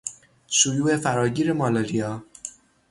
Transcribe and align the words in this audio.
شیوع 0.47 0.97
فراگیر 0.97 1.53
مالاریا 1.53 2.23